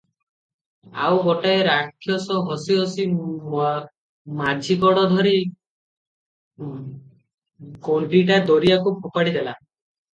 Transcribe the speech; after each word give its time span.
ଆଉ 1.01 1.19
ଗୋଟାଏ 1.27 1.59
ରାକ୍ଷସ 1.67 2.37
ହସି 2.47 2.79
ହସି 2.79 3.05
ମାଝି 4.41 4.79
ଗୋଡ 4.87 5.07
ଧରି 5.15 5.37
ଗଣ୍ଡିଟା 7.91 8.45
ଦରିଆକୁ 8.53 8.99
ଫୋପାଡ଼ି 9.07 9.41
ଦେଲା। 9.43 9.59